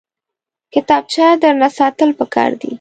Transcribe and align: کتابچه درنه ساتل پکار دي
کتابچه 0.73 1.23
درنه 1.41 1.69
ساتل 1.77 2.09
پکار 2.19 2.51
دي 2.59 2.69